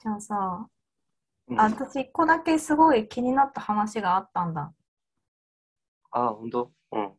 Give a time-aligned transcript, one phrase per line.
[0.00, 0.68] じゃあさ、
[1.48, 4.72] うんあ私一個だけすごい気になった話があったんだ。
[6.10, 6.72] あ、本当？
[6.92, 7.12] うん。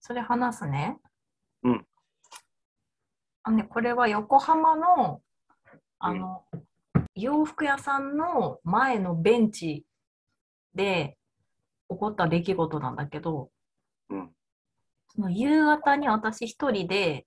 [0.00, 0.98] それ話すね。
[1.62, 1.86] うん。
[3.42, 5.20] あのね、これは横浜の、
[5.98, 6.44] あの、
[7.14, 9.84] 洋服屋さんの前のベンチ
[10.74, 11.18] で
[11.90, 13.50] 起こった出来事なんだけど、
[14.08, 14.30] うん。
[15.14, 17.26] その夕方に私一人で、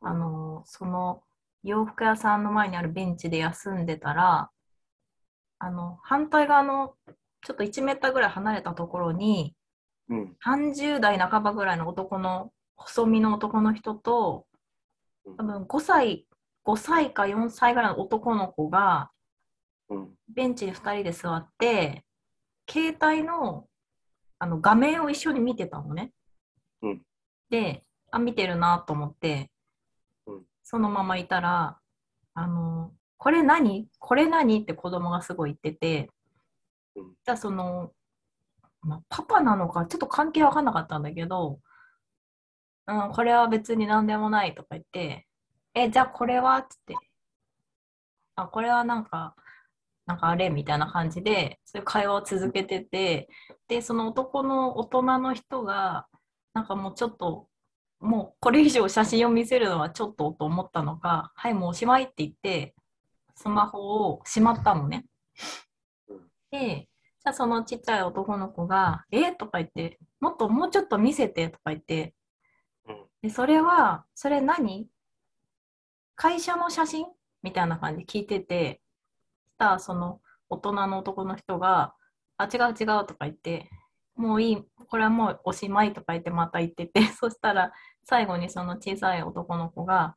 [0.00, 1.22] あの、その
[1.62, 4.50] 洋服屋さんの前にあるベンチで休んでたら、
[5.58, 6.94] あの、反対側の
[7.42, 9.54] ちょっと1メーターぐらい離れたところに、
[10.08, 10.36] うん。
[10.44, 14.46] 30代半ばぐらいの男の細身の男の人と
[15.36, 16.26] 多分5歳
[16.64, 19.10] 5歳か4歳ぐらいの男の子が
[19.88, 20.08] うん。
[20.28, 22.04] ベンチに2人で座って
[22.68, 23.66] 携帯の
[24.38, 26.12] あの画面を一緒に見てたのね。
[26.82, 27.02] うん
[27.50, 29.48] であ見てるなと思って、うん
[30.70, 31.80] そのままいたら
[32.34, 33.88] 「あのこれ何？
[33.98, 36.10] これ何?」って子供がすごい言ってて、
[36.94, 37.14] うん。
[37.24, 37.90] じゃあその
[38.82, 41.58] まあ、パパなのかちょっと関係わかんなかったんだけど、
[42.86, 45.26] うん、これは別に何でもないとか言って、
[45.74, 46.56] え、じゃあこれは？
[46.58, 46.94] っつって、
[48.36, 49.34] あ、これはなんか、
[50.06, 50.50] なんかあれ？
[50.50, 53.28] みたいな感じで、そういう会話を続けてて、
[53.68, 56.06] で、その男の大人の人が、
[56.54, 57.48] なんかもうちょっと、
[58.00, 62.74] もうこれ以上写真を見せるのはちょっとと思ったのか、はい、もうおしまいって言って、
[63.34, 65.06] スマホをしまったのね。
[66.50, 72.14] で、じゃあそのちっちゃい男の子が、えとか言って、もっともうちょっと見せてとか言って、
[72.88, 72.96] うん。
[73.22, 74.88] でそれは、それ何？
[76.16, 77.06] 会社の写真
[77.42, 78.80] みたいな感じで聞いてて、
[79.46, 81.94] そしたらその大人の男の人が、
[82.36, 83.70] あ、違う違うとか言って、
[84.16, 87.72] もういい、これはもうおしまいとか言ってまた言ってて、そしたら
[88.10, 90.16] 最後にその小さい男の子が、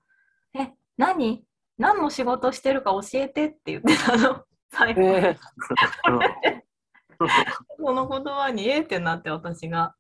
[0.56, 1.46] え、何？
[1.78, 4.44] 何の仕事してるか教えてって言ってたの。
[4.74, 5.08] 最後に。
[5.10, 5.38] え
[7.78, 9.96] その言葉にえーってなって私が。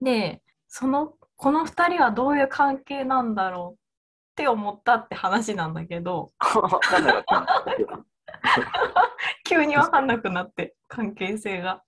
[0.00, 6.32] で、その、この二人はどういう関係なんだろうって思ったって話なんだけど。
[9.44, 11.82] 急にわかんなくなって、関係性が。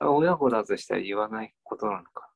[0.00, 2.30] 親子だとしたら言わないことなのか。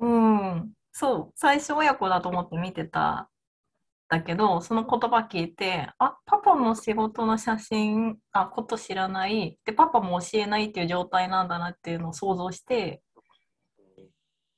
[0.00, 3.30] うん、そう、最初親子だと思って見てた。
[4.08, 9.56] だけど、その言葉聞いて、あ、パパの仕事の写真、あ、こと知らない。
[9.64, 13.02] で、パパも教えないっていう状態なんだなっていうのを想像して、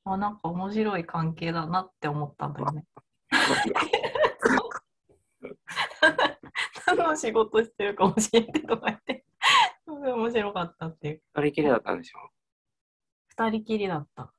[0.04, 2.86] あ、なんか面白い関係だなって思ったんだよね。
[6.86, 9.24] 何の仕事してるか教えてとか言って、
[9.86, 11.22] 面白かったっていう。
[11.34, 12.19] 二人きりだったんでしょ？
[13.28, 14.32] 二人きりだったあ。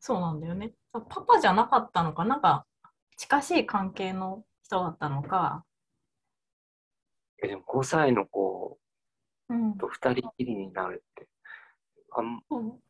[0.00, 0.72] そうなんだよね。
[0.92, 2.66] パパじゃなかったのかなんか
[3.16, 5.64] 近しい関係の人だったのか。
[7.42, 8.78] えでも5歳の子
[9.48, 9.76] うん。
[9.76, 11.28] と二人きりになるって、
[12.12, 12.80] あんそう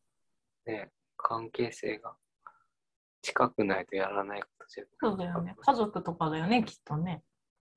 [0.69, 2.15] ね、関係性が
[3.21, 5.55] 近くないとやらないことじゃそうだよね。
[5.59, 7.23] 家族とかだよね、きっとね。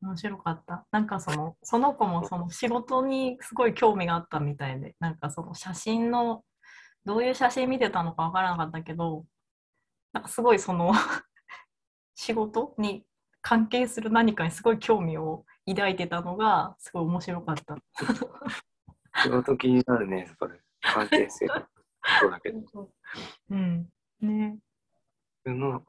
[0.02, 0.86] 面白かった。
[0.90, 6.42] なんかその、その子もその仕事にすごい興味があったみたいで、なんかその写真の、
[7.04, 9.24] どういう写真見てたのかわからなかったけど、
[10.12, 10.92] なんかすごいその、
[12.14, 13.04] 仕事に
[13.40, 17.76] 関係する何かにすごい興味を抱いてたのが、すごい面白かった。
[19.22, 20.60] 仕事気になるね、それ。
[20.80, 21.46] 関係性。
[22.20, 22.90] そうだけど。
[23.50, 23.88] うん。
[24.20, 24.58] ね。
[25.44, 25.82] 普通の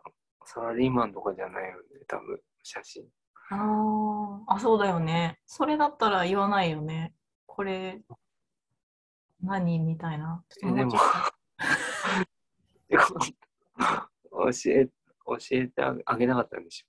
[0.46, 3.04] サラリーマンとかじゃないよね、多分、写真。
[3.50, 5.40] ああ、あ、そうだよね。
[5.46, 7.14] それだったら言わないよね。
[7.46, 8.02] これ、
[9.44, 10.44] 何みたいな。
[10.64, 10.92] えでも
[14.32, 16.86] 教え、教えてあげなかったんでし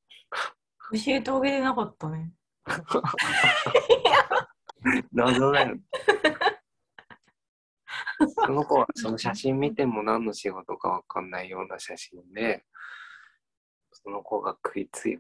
[0.91, 2.33] と教えてあげれなかったね。
[2.69, 3.03] ょ。
[5.13, 5.77] 謎だよ。
[8.45, 12.65] その子はその写真見ても何の仕事かわかんないような写真で、
[13.93, 15.19] その子が食いつい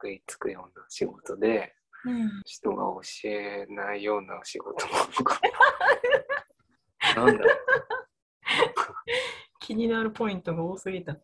[0.00, 1.81] 食いつくような仕事で、うん。
[2.44, 5.40] 人が教えないような仕事なのか。
[7.16, 7.44] なんだ。
[9.60, 11.16] 気になるポイントが多すぎた。